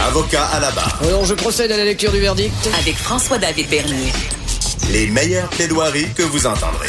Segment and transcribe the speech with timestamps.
[0.00, 0.98] Avocat à la barre.
[1.06, 2.54] Alors, je procède à la lecture du verdict.
[2.80, 4.12] Avec François-David Bernier.
[4.90, 6.88] Les meilleures plaidoiries que vous entendrez.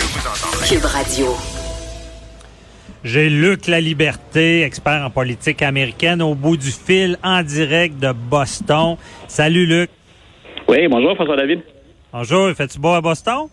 [0.66, 1.36] Cube Radio.
[3.04, 8.14] J'ai Luc La Liberté, expert en politique américaine, au bout du fil, en direct de
[8.14, 8.96] Boston.
[9.28, 9.90] Salut Luc.
[10.70, 11.64] Oui, bonjour François-David.
[12.14, 13.48] Bonjour, il fait-tu beau à Boston?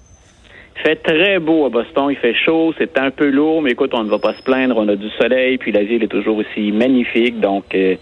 [0.77, 3.93] Il fait très beau à Boston, il fait chaud, c'est un peu lourd, mais écoute,
[3.95, 6.39] on ne va pas se plaindre, on a du soleil, puis la ville est toujours
[6.39, 7.95] aussi magnifique, donc euh,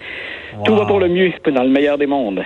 [0.65, 2.43] tout va pour le mieux, dans le meilleur des mondes.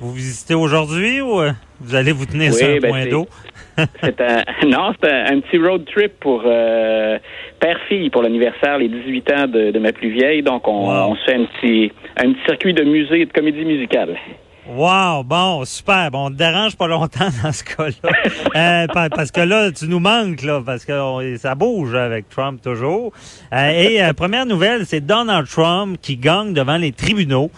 [0.00, 3.26] Vous visitez aujourd'hui ou euh, vous allez vous tenir Oui, sur un ben, point d'eau?
[4.02, 7.18] C'est un, non, c'est un, un petit road trip pour euh,
[7.60, 10.42] père-fille pour l'anniversaire, les 18 ans de, de ma plus vieille.
[10.42, 11.12] Donc, on, Wow.
[11.12, 14.16] on se fait un petit, un petit circuit de musée et de comédie musicale.
[14.72, 16.10] Wow, bon, super.
[16.10, 18.12] Bon, on te dérange pas longtemps dans ce cas-là.
[18.56, 22.28] Euh, pa- parce que là, tu nous manques, là, parce que on- ça bouge avec
[22.28, 23.12] Trump toujours.
[23.52, 27.50] Euh, et euh, première nouvelle, c'est Donald Trump qui gagne devant les tribunaux.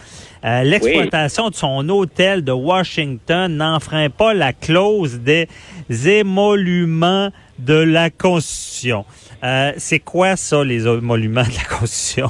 [0.44, 5.48] Euh, L'exploitation de son hôtel de Washington n'enfreint pas la clause des
[6.06, 9.04] émoluments de la Constitution.
[9.44, 12.28] Euh, c'est quoi ça, les émoluments de la Constitution?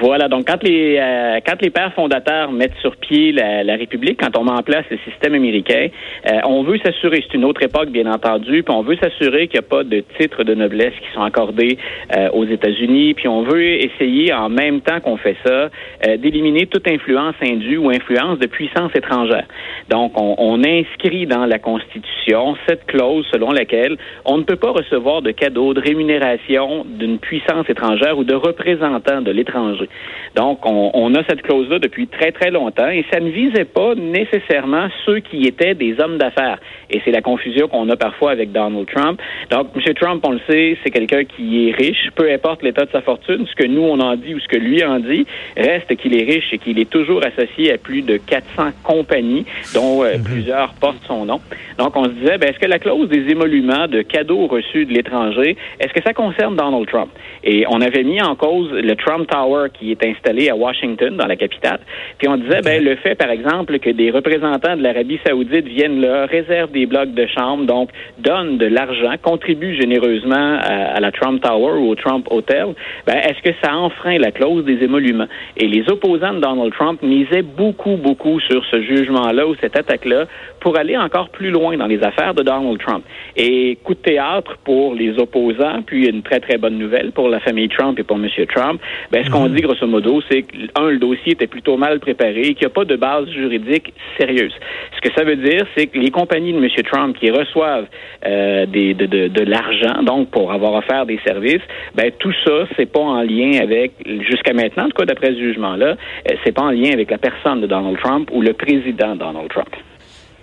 [0.00, 4.36] Voilà, donc quand les euh, quand les pères fondateurs mettent sur pied la, République, quand
[4.38, 5.88] on met en place le système américain,
[6.26, 9.58] euh, on veut s'assurer, c'est une autre époque bien entendu, puis on veut s'assurer qu'il
[9.58, 11.78] n'y a pas de titres de noblesse qui sont accordés
[12.16, 15.70] euh, aux États-Unis, puis on veut essayer en même temps qu'on fait ça
[16.06, 19.46] euh, d'éliminer toute influence indue ou influence de puissance étrangère.
[19.88, 24.70] Donc on, on inscrit dans la Constitution cette clause selon laquelle on ne peut pas
[24.70, 29.87] recevoir de cadeaux, de rémunération d'une puissance étrangère ou de représentants de l'étranger.
[30.34, 33.94] Donc, on, on a cette clause-là depuis très, très longtemps et ça ne visait pas
[33.94, 36.58] nécessairement ceux qui étaient des hommes d'affaires.
[36.90, 39.20] Et c'est la confusion qu'on a parfois avec Donald Trump.
[39.50, 39.94] Donc, M.
[39.94, 43.46] Trump, on le sait, c'est quelqu'un qui est riche, peu importe l'état de sa fortune,
[43.48, 46.24] ce que nous, on en dit ou ce que lui en dit, reste qu'il est
[46.24, 51.04] riche et qu'il est toujours associé à plus de 400 compagnies, dont euh, plusieurs portent
[51.06, 51.40] son nom.
[51.78, 54.92] Donc, on se disait, ben, est-ce que la clause des émoluments de cadeaux reçus de
[54.92, 57.10] l'étranger, est-ce que ça concerne Donald Trump?
[57.44, 61.26] Et on avait mis en cause le Trump Tower qui est installé à Washington, dans
[61.26, 61.80] la capitale.
[62.18, 66.00] Puis on disait, ben, le fait, par exemple, que des représentants de l'Arabie saoudite viennent
[66.00, 71.12] là, réservent des blocs de chambre, donc donnent de l'argent, contribuent généreusement à, à la
[71.12, 72.74] Trump Tower ou au Trump Hotel,
[73.06, 75.28] ben, est-ce que ça enfreint la clause des émoluments?
[75.56, 80.26] Et les opposants de Donald Trump misaient beaucoup, beaucoup sur ce jugement-là ou cette attaque-là
[80.60, 83.04] pour aller encore plus loin dans les affaires de Donald Trump.
[83.36, 87.40] Et coup de théâtre pour les opposants, puis une très, très bonne nouvelle pour la
[87.40, 88.28] famille Trump et pour M.
[88.54, 88.80] Trump.
[89.10, 92.40] Ben, ce qu'on dit, grosso modo, c'est que, un, le dossier était plutôt mal préparé
[92.40, 94.52] et qu'il n'y a pas de base juridique sérieuse.
[94.96, 96.68] Ce que ça veut dire, c'est que les compagnies de M.
[96.90, 97.86] Trump qui reçoivent
[98.26, 101.62] euh, des, de, l'argent, donc pour avoir offert des services,
[101.94, 103.92] ben, tout ça, c'est pas en lien avec,
[104.28, 107.18] jusqu'à maintenant, en tout cas, d'après ce jugement-là, euh, c'est pas en lien avec la
[107.18, 109.74] personne de Donald Trump ou le président Donald Trump.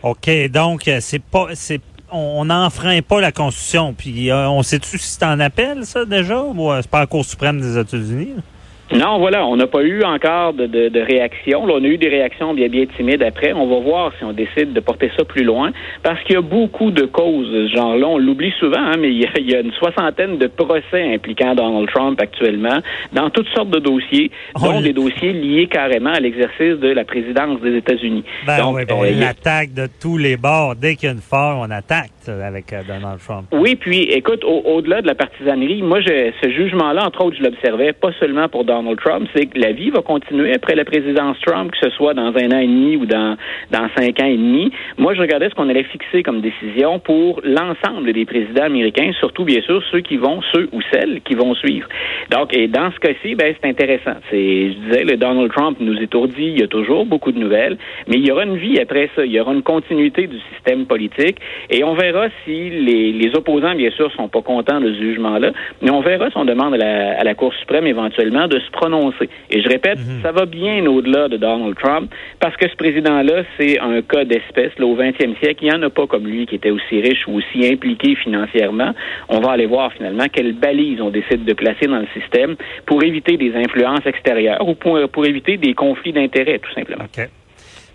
[0.04, 3.94] OK, donc euh, c'est pas c'est on n'enfreint pas la Constitution.
[3.94, 7.60] Puis on sait-tu si c'est en appel, ça, déjà, ou c'est pas la Cour suprême
[7.60, 8.36] des États-Unis?
[8.94, 11.66] Non, voilà, on n'a pas eu encore de, de, de réaction.
[11.66, 13.52] Là, on a eu des réactions bien, bien timides après.
[13.54, 15.72] On va voir si on décide de porter ça plus loin,
[16.04, 18.08] parce qu'il y a beaucoup de causes de ce genre-là.
[18.08, 21.14] On l'oublie souvent, hein, mais il y, a, il y a une soixantaine de procès
[21.16, 22.78] impliquant Donald Trump actuellement
[23.12, 24.30] dans toutes sortes de dossiers,
[24.62, 28.24] dont des dossiers liés carrément à l'exercice de la présidence des États-Unis.
[28.46, 30.76] Ben Donc, oui, bon, euh, attaque de tous les bords.
[30.76, 33.48] Dès qu'il y a une faille, on attaque euh, avec euh, Donald Trump.
[33.52, 37.44] Oui, puis écoute, au- au-delà de la partisanerie, moi, je, ce jugement-là, entre autres, je
[37.44, 41.38] l'observais pas seulement pour Donald Trump, c'est que la vie va continuer après la présidence
[41.46, 43.38] Trump, que ce soit dans un an et demi ou dans,
[43.72, 44.72] dans cinq ans et demi.
[44.98, 49.46] Moi, je regardais ce qu'on allait fixer comme décision pour l'ensemble des présidents américains, surtout,
[49.46, 51.88] bien sûr, ceux qui vont, ceux ou celles qui vont suivre.
[52.32, 54.18] Donc, et dans ce cas-ci, ben, c'est intéressant.
[54.30, 57.78] C'est, je disais, le Donald Trump nous étourdit, il y a toujours beaucoup de nouvelles,
[58.08, 59.26] mais il y aura une vie après ça.
[59.26, 61.38] Il y aura une continuité du système politique
[61.70, 65.52] et on verra si les, les opposants, bien sûr, sont pas contents de ce jugement-là,
[65.82, 68.72] mais on verra si on demande à la, à la Cour suprême éventuellement de se
[68.72, 69.30] prononcer.
[69.50, 73.80] Et je répète, ça va bien au-delà de Donald Trump parce que ce président-là, c'est
[73.80, 74.72] un cas d'espèce.
[74.80, 77.38] Au 20e siècle, il n'y en a pas comme lui qui était aussi riche ou
[77.38, 78.94] aussi impliqué financièrement.
[79.30, 83.04] On va aller voir finalement quelles balises on décide de placer dans le système pour
[83.04, 87.06] éviter des influences extérieures ou pour, pour éviter des conflits d'intérêts, tout simplement.
[87.06, 87.28] OK.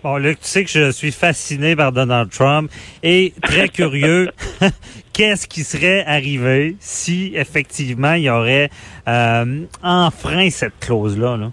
[0.03, 2.71] Bon, Luc, tu sais que je suis fasciné par Donald Trump
[3.03, 4.31] et très curieux,
[5.13, 8.69] qu'est-ce qui serait arrivé si effectivement il y aurait
[9.07, 11.37] euh, enfreint cette clause-là?
[11.37, 11.51] Là?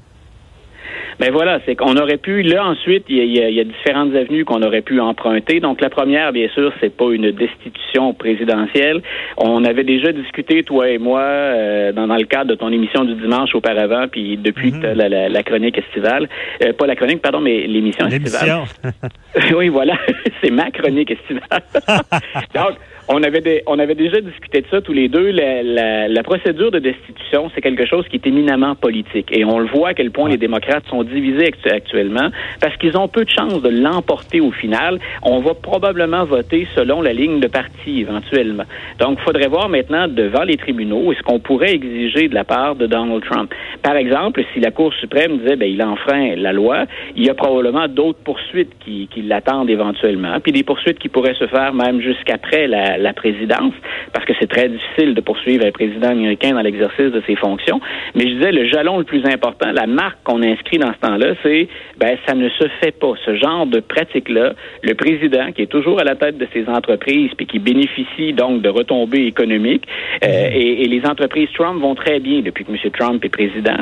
[1.18, 4.44] Ben voilà, c'est qu'on aurait pu, là ensuite, il y a, y a, différentes avenues
[4.44, 5.58] qu'on aurait pu emprunter.
[5.58, 9.02] Donc la première, bien sûr, c'est pas une destitution présidentielle.
[9.36, 13.04] On avait déjà discuté, toi et moi, euh, dans, dans, le cadre de ton émission
[13.04, 16.28] du dimanche auparavant, puis depuis mm la, la, la, chronique estivale,
[16.62, 18.62] euh, pas la chronique, pardon, mais l'émission estivale.
[19.56, 19.98] oui, voilà,
[20.40, 21.62] c'est ma chronique estivale.
[22.54, 22.76] Donc,
[23.08, 25.30] on avait, des, on avait déjà discuté de ça tous les deux.
[25.30, 29.28] La, la, la procédure de destitution, c'est quelque chose qui est éminemment politique.
[29.32, 32.28] Et on le voit à quel point les démocrates sont divisés actuellement
[32.60, 34.98] parce qu'ils ont peu de chances de l'emporter au final.
[35.22, 38.64] On va probablement voter selon la ligne de parti éventuellement.
[38.98, 42.76] Donc, il faudrait voir maintenant devant les tribunaux est-ce qu'on pourrait exiger de la part
[42.76, 43.52] de Donald Trump.
[43.82, 46.84] Par exemple, si la Cour suprême disait ben il enfreint la loi,
[47.16, 51.34] il y a probablement d'autres poursuites qui, qui l'attendent éventuellement, puis des poursuites qui pourraient
[51.34, 53.74] se faire même jusqu'après la, la présidence,
[54.12, 57.80] parce que c'est très difficile de poursuivre un président américain dans l'exercice de ses fonctions.
[58.14, 61.34] Mais je disais, le jalon le plus important, la marque qu'on inscrit dans ce temps-là,
[61.42, 61.68] c'est,
[61.98, 63.12] ben, ça ne se fait pas.
[63.24, 64.52] Ce genre de pratique-là,
[64.82, 68.62] le président qui est toujours à la tête de ses entreprises, puis qui bénéficie donc
[68.62, 69.84] de retombées économiques,
[70.24, 72.78] euh, et, et, les entreprises Trump vont très bien depuis que M.
[72.98, 73.76] Trump est président.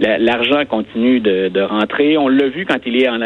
[0.00, 2.16] L'argent continue de, de, rentrer.
[2.16, 3.18] On l'a vu quand il est en,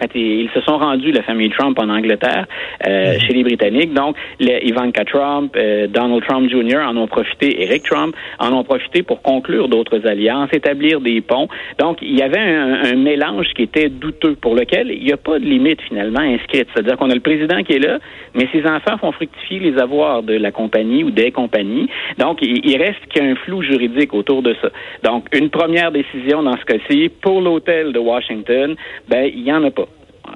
[0.00, 2.46] quand ils, ils, se sont rendus, la famille Trump, en Angleterre,
[2.86, 3.92] euh, chez les Britanniques.
[3.92, 6.78] Donc, Ivanka Trump, euh, Donald Trump Jr.
[6.86, 11.48] en ont profité, Eric Trump en ont profité pour conclure d'autres alliances, établir des ponts.
[11.78, 15.16] Donc, il y avait un, un mélange qui était douteux pour lequel il n'y a
[15.16, 16.68] pas de limite finalement inscrite.
[16.72, 17.98] C'est-à-dire qu'on a le président qui est là,
[18.34, 21.88] mais ses enfants font fructifier les avoirs de la compagnie ou des compagnies.
[22.18, 24.70] Donc, il, il reste qu'il y a un flou juridique autour de ça.
[25.02, 28.76] Donc, une première décision dans ce cas-ci pour l'hôtel de Washington,
[29.08, 29.88] ben, il n'y en a pas.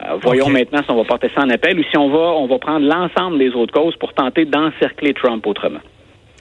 [0.04, 0.52] Euh, voyons okay.
[0.52, 2.86] maintenant si on va porter ça en appel ou si on va, on va prendre
[2.86, 5.80] l'ensemble des autres causes pour tenter d'encercler Trump autrement.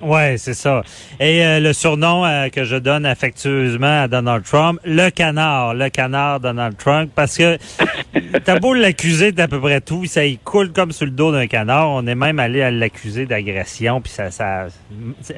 [0.01, 0.83] Ouais, c'est ça.
[1.19, 5.89] Et euh, le surnom euh, que je donne affectueusement à Donald Trump, le canard, le
[5.89, 7.57] canard Donald Trump, parce que
[8.43, 11.47] t'as beau l'accuser d'à peu près tout, ça il coule comme sur le dos d'un
[11.47, 11.89] canard.
[11.89, 14.67] On est même allé à l'accuser d'agression, puis ça, ça,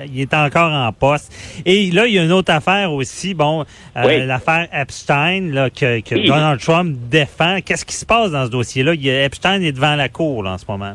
[0.07, 1.33] il est encore en poste.
[1.65, 3.65] Et là, il y a une autre affaire aussi, bon,
[3.98, 4.25] euh, oui.
[4.25, 6.27] l'affaire Epstein, là, que, que oui.
[6.27, 7.60] Donald Trump défend.
[7.65, 8.94] Qu'est-ce qui se passe dans ce dossier-là?
[8.94, 10.94] Epstein est devant la cour là, en ce moment.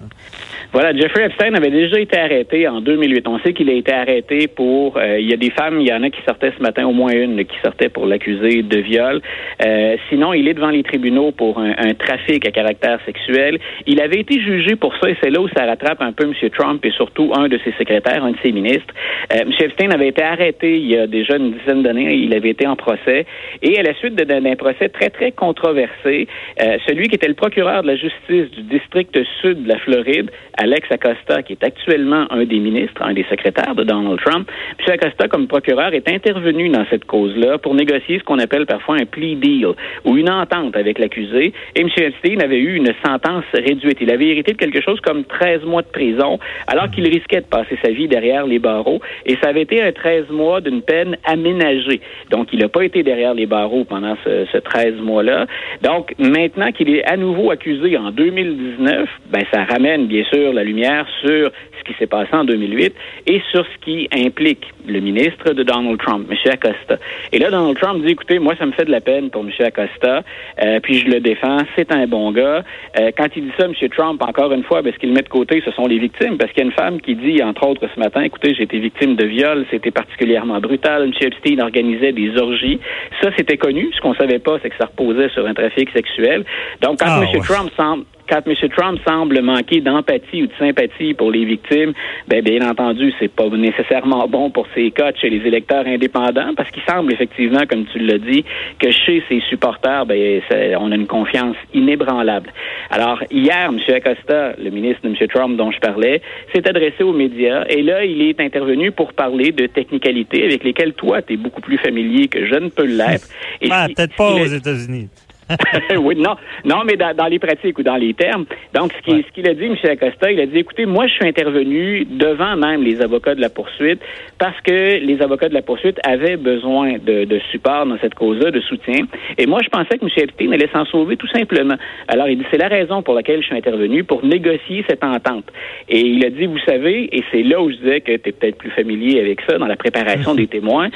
[0.70, 3.26] Voilà, Jeffrey Epstein avait déjà été arrêté en 2008.
[3.26, 4.98] On sait qu'il a été arrêté pour.
[4.98, 6.92] Euh, il y a des femmes, il y en a qui sortaient ce matin, au
[6.92, 9.22] moins une, qui sortait pour l'accuser de viol.
[9.64, 13.58] Euh, sinon, il est devant les tribunaux pour un, un, trafic à caractère sexuel.
[13.86, 16.50] Il avait été jugé pour ça, et c'est là où ça rattrape un peu M.
[16.50, 18.92] Trump et surtout un de ses secrétaires, un de ses ministres.
[19.32, 19.52] Euh, M.
[19.58, 22.12] Epstein avait été arrêté il y a déjà une dizaine d'années.
[22.14, 23.24] Il avait été en procès.
[23.62, 26.28] Et à la suite d'un procès très, très controversé,
[26.62, 30.30] euh, celui qui était le procureur de la justice du district sud de la Floride,
[30.58, 34.50] Alex Acosta, qui est actuellement un des ministres, un des secrétaires de Donald Trump.
[34.80, 34.94] M.
[34.94, 39.06] Acosta, comme procureur, est intervenu dans cette cause-là pour négocier ce qu'on appelle parfois un
[39.06, 39.68] plea deal
[40.04, 41.52] ou une entente avec l'accusé.
[41.76, 41.88] Et M.
[41.96, 43.98] Epstein avait eu une sentence réduite.
[44.00, 47.46] Il avait hérité de quelque chose comme 13 mois de prison, alors qu'il risquait de
[47.46, 49.00] passer sa vie derrière les barreaux.
[49.26, 52.00] Et ça avait été un 13 mois d'une peine aménagée.
[52.30, 55.46] Donc, il n'a pas été derrière les barreaux pendant ce, ce 13 mois-là.
[55.82, 60.64] Donc, maintenant qu'il est à nouveau accusé en 2019, ben, ça ramène, bien sûr, la
[60.64, 62.94] lumière sur ce qui s'est passé en 2008
[63.26, 66.36] et sur ce qui implique le ministre de Donald Trump, M.
[66.52, 66.98] Acosta.
[67.32, 69.50] Et là, Donald Trump dit, écoutez, moi, ça me fait de la peine pour M.
[69.60, 70.22] Acosta,
[70.62, 72.64] euh, puis je le défends, c'est un bon gars.
[72.98, 73.74] Euh, quand il dit ça, M.
[73.90, 76.52] Trump, encore une fois, ben, ce qu'il met de côté, ce sont les victimes, parce
[76.52, 79.16] qu'il y a une femme qui dit, entre autres, ce matin, écoutez, j'ai été victime
[79.16, 81.12] de viol, c'était particulièrement brutal, M.
[81.20, 82.80] Epstein organisait des orgies.
[83.22, 83.90] Ça, c'était connu.
[83.94, 86.44] Ce qu'on savait pas, c'est que ça reposait sur un trafic sexuel.
[86.80, 87.28] Donc, quand ah, M.
[87.32, 87.40] Ouais.
[87.40, 88.54] Trump semble quand M.
[88.76, 91.92] Trump semble manquer d'empathie ou de sympathie pour les victimes,
[92.26, 96.70] ben, bien entendu, c'est pas nécessairement bon pour ses cotes chez les électeurs indépendants, parce
[96.70, 98.44] qu'il semble effectivement, comme tu l'as dit,
[98.78, 100.40] que chez ses supporters, ben,
[100.78, 102.50] on a une confiance inébranlable.
[102.90, 103.78] Alors, hier, M.
[103.94, 105.28] Acosta, le ministre de M.
[105.28, 106.20] Trump dont je parlais,
[106.54, 110.94] s'est adressé aux médias, et là, il est intervenu pour parler de technicalités avec lesquelles
[110.94, 113.28] toi, tu es beaucoup plus familier que je ne peux l'être.
[113.70, 115.08] Ah, peut-être pas aux États-Unis.
[115.98, 118.44] oui, non, non, mais dans, dans, les pratiques ou dans les termes.
[118.74, 119.24] Donc, ce qu'il ouais.
[119.32, 119.76] qu a dit, M.
[119.90, 123.48] Acosta, il a dit, écoutez, moi, je suis intervenu devant même les avocats de la
[123.48, 124.00] poursuite
[124.38, 128.50] parce que les avocats de la poursuite avaient besoin de, de support dans cette cause-là,
[128.50, 129.06] de soutien.
[129.38, 130.10] Et moi, je pensais que M.
[130.16, 131.76] Epstein allait s'en sauver tout simplement.
[132.08, 135.44] Alors, il dit, c'est la raison pour laquelle je suis intervenu, pour négocier cette entente.
[135.88, 138.32] Et il a dit, vous savez, et c'est là où je disais que tu es
[138.32, 140.86] peut-être plus familier avec ça dans la préparation des témoins.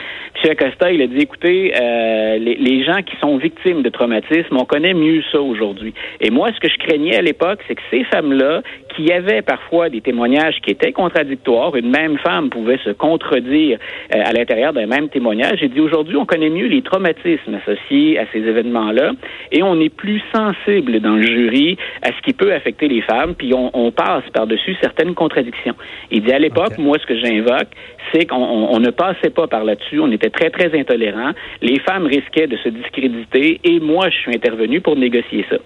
[0.45, 0.51] M.
[0.51, 4.57] Acosta, il a dit, écoutez, euh, les, les gens qui sont victimes de traumatisme, traumatisme.
[4.57, 5.95] On connaît mieux ça aujourd'hui.
[6.21, 8.63] Et moi, ce que je craignais à l'époque, c'est que ces femmes-là,
[8.95, 13.79] qui avaient parfois des témoignages qui étaient contradictoires, une même femme pouvait se contredire
[14.15, 15.59] euh, à l'intérieur d'un même témoignage.
[15.61, 19.13] J'ai dit aujourd'hui, on connaît mieux les traumatismes associés à ces événements-là
[19.51, 23.35] et on est plus sensible dans le jury à ce qui peut affecter les femmes,
[23.35, 25.75] puis on, on passe par-dessus certaines contradictions.
[26.11, 27.69] Il dit à l'époque, moi, ce que j'invoque,
[28.13, 31.33] c'est qu'on on ne passait pas par là-dessus, on était très, très intolérants.
[31.61, 35.57] Les femmes risquaient de se discréditer et moi, je suis intervenu pour négocier ça.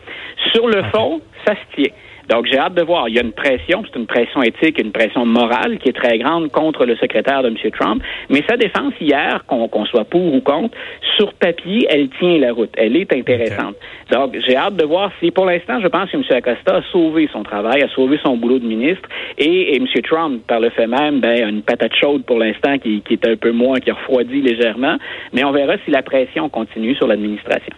[0.53, 1.93] Sur le fond, ça se tient.
[2.29, 3.09] Donc, j'ai hâte de voir.
[3.09, 6.19] Il y a une pression, c'est une pression éthique, une pression morale qui est très
[6.19, 7.57] grande contre le secrétaire de M.
[7.73, 8.03] Trump.
[8.31, 10.77] Mais sa défense hier, qu'on soit pour ou contre,
[11.17, 12.71] sur papier, elle tient la route.
[12.77, 13.77] Elle est intéressante.
[14.11, 16.23] Donc, j'ai hâte de voir si, pour l'instant, je pense que M.
[16.31, 19.87] Acosta a sauvé son travail, a sauvé son boulot de ministre, et, M.
[20.03, 23.27] Trump, par le fait même, ben, a une patate chaude pour l'instant qui, qui est
[23.27, 24.97] un peu moins, qui refroidit légèrement.
[25.33, 27.75] Mais on verra si la pression continue sur l'administration.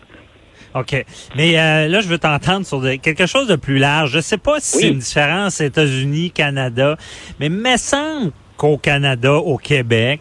[0.74, 1.04] OK.
[1.36, 4.12] Mais euh, là, je veux t'entendre sur quelque chose de plus large.
[4.12, 6.96] Je sais pas si c'est une différence États-Unis, Canada,
[7.40, 10.20] mais me semble qu'au Canada, au Québec,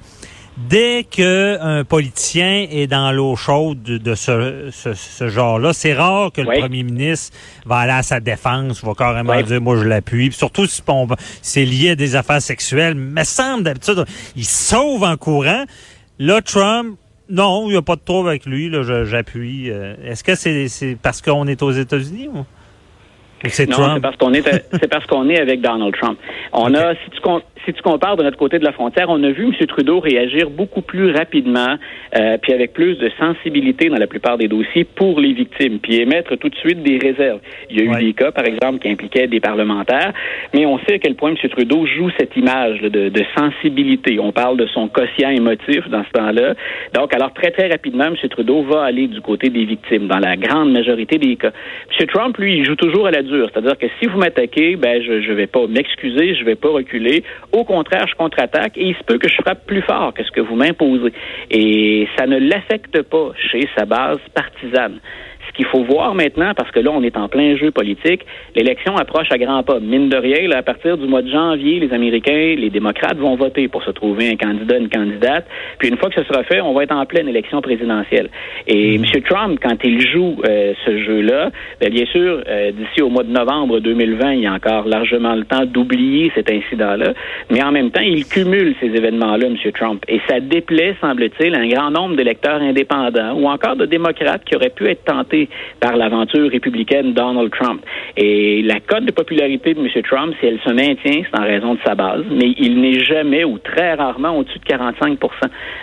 [0.57, 6.41] dès que un politicien est dans l'eau chaude de, ce, ce, genre-là, c'est rare que
[6.41, 7.35] le premier ministre
[7.65, 10.31] va aller à sa défense, va carrément dire moi je l'appuie.
[10.31, 10.81] Surtout si
[11.41, 12.95] c'est lié à des affaires sexuelles.
[12.95, 15.65] Me semble d'habitude, il sauve en courant.
[16.19, 16.97] Là, Trump
[17.29, 18.71] non, il n'y a pas de trouble avec lui.
[19.05, 19.69] J'appuie.
[19.69, 22.45] Euh, est-ce que c'est parce qu'on est aux États-Unis ou?
[23.45, 24.41] C'est non, c'est parce qu'on est,
[24.71, 26.17] c'est parce qu'on est avec Donald Trump.
[26.53, 27.21] On a, si tu,
[27.65, 29.67] si tu compares de notre côté de la frontière, on a vu M.
[29.67, 31.75] Trudeau réagir beaucoup plus rapidement,
[32.15, 35.97] euh, puis avec plus de sensibilité dans la plupart des dossiers pour les victimes, puis
[35.97, 37.39] émettre tout de suite des réserves.
[37.69, 40.13] Il y a eu des cas, par exemple, qui impliquaient des parlementaires,
[40.53, 41.49] mais on sait à quel point M.
[41.49, 44.17] Trudeau joue cette image de, de, sensibilité.
[44.19, 46.55] On parle de son quotient émotif dans ce temps-là.
[46.93, 48.15] Donc, alors très très rapidement, M.
[48.29, 51.51] Trudeau va aller du côté des victimes dans la grande majorité des cas.
[51.99, 52.07] M.
[52.07, 55.31] Trump, lui, il joue toujours à la c'est-à-dire que si vous m'attaquez, ben je je
[55.33, 57.23] vais pas m'excuser, je vais pas reculer.
[57.51, 60.31] Au contraire, je contre-attaque et il se peut que je frappe plus fort que ce
[60.31, 61.13] que vous m'imposez.
[61.51, 64.99] Et ça ne l'affecte pas chez sa base partisane
[65.57, 68.21] qu'il faut voir maintenant, parce que là, on est en plein jeu politique,
[68.55, 69.79] l'élection approche à grands pas.
[69.79, 73.67] Mine de rien, à partir du mois de janvier, les Américains, les démocrates vont voter
[73.67, 75.45] pour se trouver un candidat, une candidate.
[75.79, 78.29] Puis une fois que ce sera fait, on va être en pleine élection présidentielle.
[78.67, 79.03] Et M.
[79.27, 81.49] Trump, quand il joue euh, ce jeu-là,
[81.81, 85.35] ben, bien sûr, euh, d'ici au mois de novembre 2020, il y a encore largement
[85.35, 87.13] le temps d'oublier cet incident-là.
[87.49, 89.71] Mais en même temps, il cumule ces événements-là, M.
[89.73, 90.03] Trump.
[90.07, 94.69] Et ça déplaît, semble-t-il, un grand nombre d'électeurs indépendants ou encore de démocrates qui auraient
[94.69, 95.46] pu être tentés
[95.79, 97.81] par l'aventure républicaine Donald Trump.
[98.15, 99.87] Et la cote de popularité de M.
[100.03, 103.43] Trump, si elle se maintient, c'est en raison de sa base, mais il n'est jamais
[103.43, 105.19] ou très rarement au-dessus de 45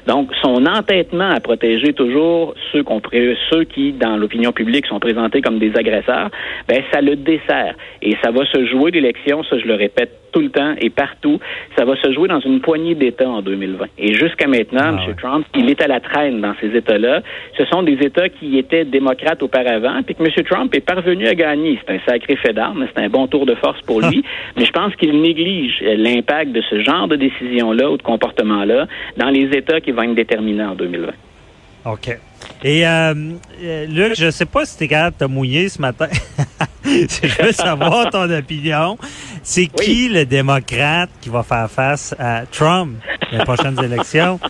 [0.06, 2.84] Donc, son entêtement à protéger toujours ceux,
[3.50, 6.30] ceux qui, dans l'opinion publique, sont présentés comme des agresseurs,
[6.68, 7.74] ben, ça le dessert.
[8.02, 11.38] Et ça va se jouer l'élection, ça je le répète tout le temps et partout.
[11.78, 13.86] Ça va se jouer dans une poignée d'États en 2020.
[13.98, 15.14] Et jusqu'à maintenant, ah M.
[15.16, 17.22] Trump, il est à la traîne dans ces États-là.
[17.56, 20.44] Ce sont des États qui étaient démocrates auparavant, puis que M.
[20.44, 21.78] Trump est parvenu à gagner.
[21.86, 24.24] C'est un sacré fait d'armes, c'est un bon tour de force pour lui,
[24.56, 28.86] mais je pense qu'il néglige l'impact de ce genre de décision-là ou de comportement-là
[29.16, 31.12] dans les États qui vont être déterminants en 2020.
[31.86, 32.18] OK.
[32.62, 33.14] Et euh,
[33.62, 36.08] euh, Luc, je sais pas si tu es capable de te mouiller ce matin.
[36.84, 38.96] je veux savoir ton opinion.
[39.44, 42.96] C'est qui le démocrate qui va faire face à Trump
[43.30, 44.40] les prochaines élections?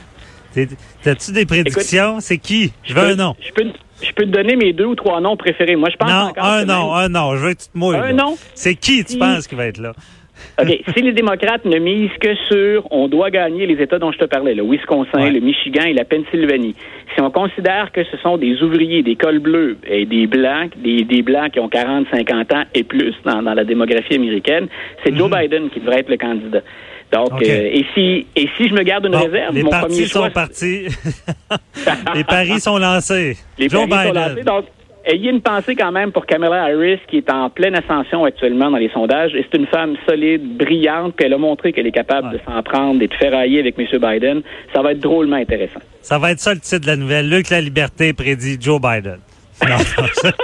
[1.02, 2.20] T'as-tu des prédictions?
[2.20, 2.72] C'est qui?
[2.84, 3.34] Je veux un nom.
[3.44, 3.68] Je peux,
[4.00, 5.74] je peux te donner mes deux ou trois noms préférés.
[5.74, 7.36] Moi, je pense non, un nom, un nom.
[7.36, 7.96] Je veux que tu te mouilles.
[7.96, 8.36] Un nom?
[8.54, 9.94] C'est qui tu penses qui va être là?
[10.60, 10.68] OK.
[10.94, 14.24] si les démocrates ne misent que sur on doit gagner les États dont je te
[14.24, 16.74] parlais, le Wisconsin, le Michigan et la Pennsylvanie,
[17.14, 21.04] si on considère que ce sont des ouvriers, des cols bleus et des blancs, des,
[21.04, 24.68] des blancs qui ont 40, 50 ans et plus dans, dans la démographie américaine,
[25.04, 25.38] c'est Joe mhm.
[25.38, 26.62] Biden qui devrait être le candidat.
[27.12, 30.30] Donc, euh, et si et si je me garde une réserve, les mon partis sont
[30.30, 30.86] partis,
[32.14, 33.36] les paris sont lancés.
[33.56, 34.22] Les Joe paris Biden.
[34.22, 34.64] Sont lancés, donc,
[35.06, 38.78] ayez une pensée quand même pour Kamala Harris, qui est en pleine ascension actuellement dans
[38.78, 39.34] les sondages.
[39.34, 42.62] Et c'est une femme solide, brillante, puis elle a montré qu'elle est capable de s'en
[42.62, 43.86] prendre et de ferrailler avec M.
[43.92, 44.42] Biden.
[44.74, 45.80] Ça va être drôlement intéressant.
[46.00, 47.28] Ça va être ça le titre de la nouvelle.
[47.28, 49.18] Luc La Liberté prédit Joe Biden.
[49.62, 49.76] Non,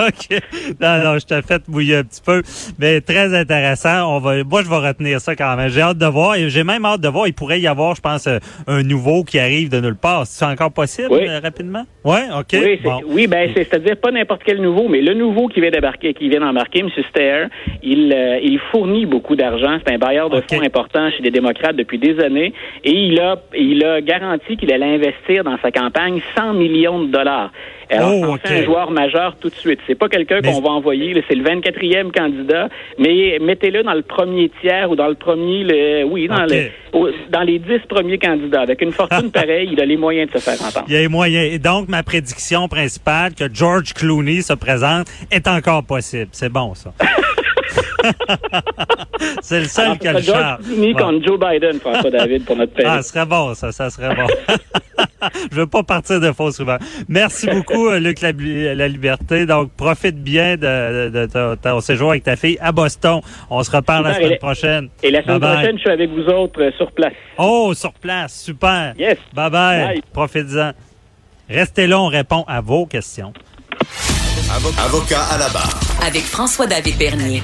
[0.00, 0.40] OK.
[0.80, 2.42] Non, non, je t'ai fait mouiller un petit peu.
[2.78, 4.16] Mais très intéressant.
[4.16, 5.68] On va, moi, je vais retenir ça quand même.
[5.68, 6.34] J'ai hâte de voir.
[6.36, 7.26] Et j'ai même hâte de voir.
[7.26, 10.26] Il pourrait y avoir, je pense, euh, un nouveau qui arrive de nulle part.
[10.26, 11.28] C'est encore possible, Oui.
[11.28, 11.84] euh, rapidement?
[12.04, 12.46] Ouais, OK.
[12.54, 13.00] Oui, c'est- Bon.
[13.06, 16.28] oui, ben c'est- c'est-à-dire pas n'importe quel nouveau, mais le nouveau qui vient d'embarquer, qui
[16.28, 16.88] vient d'embarquer, M.
[17.10, 17.44] Steyer,
[17.82, 19.78] il, euh, il fournit beaucoup d'argent.
[19.86, 22.52] C'est un bailleur de fonds important chez les démocrates depuis des années,
[22.84, 27.12] et il a, il a garanti qu'il allait investir dans sa campagne 100 millions de
[27.12, 27.52] dollars.
[27.96, 28.40] Alors, Oh, c'en OK.
[28.46, 29.80] fait un joueur majeur tout de suite.
[29.86, 31.12] C'est pas quelqu'un Mais- qu'on va envoyer.
[31.28, 32.68] C'est le 24e candidat,
[32.98, 36.50] mais mettez-le dans le premier tiers ou dans le premier, le, oui, dans, OK.
[36.50, 38.60] le, au- dans les 10 premiers candidats.
[38.62, 40.86] Avec une fortune pareille, il a les moyens de se faire entendre.
[40.88, 41.52] Il y a les moyens.
[41.52, 46.28] Et donc, ma prédiction principale que George Clooney se présente est encore possible.
[46.32, 46.92] C'est bon, ça.
[49.42, 50.58] C'est le seul qui a le sera char.
[50.60, 50.98] George Clooney Bon.
[50.98, 52.84] contre Joe Biden, François David, pour notre pays.
[52.88, 54.26] Ah, ce serait bon, ça, ça serait bon.
[55.50, 56.78] Je veux pas partir de fausses rumeurs.
[57.08, 59.46] Merci beaucoup, euh, Luc la, la Liberté.
[59.46, 63.20] Donc, profite bien de, de, de ton- ton séjour avec ta fille à Boston.
[63.50, 64.88] On se reparle la Super, semaine et- prochaine.
[65.02, 67.12] Et la semaine prochaine, je suis avec vous autres euh, sur place.
[67.38, 68.40] Oh, sur place.
[68.42, 68.94] Super.
[68.98, 69.18] Yes.
[69.34, 69.84] Bye bye.
[69.86, 70.02] Bye.
[70.12, 70.72] Profitez-en.
[71.48, 73.32] Restez là, on répond à vos questions.
[74.84, 75.80] Avocat à la barre.
[76.06, 77.42] Avec François-David Bernier.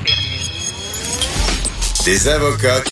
[2.05, 2.81] Des avocats